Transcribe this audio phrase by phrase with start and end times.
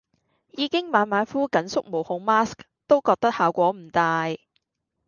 [0.53, 2.55] 已經晚晚敷緊縮毛孔 mask
[2.87, 4.29] 都覺得效果唔大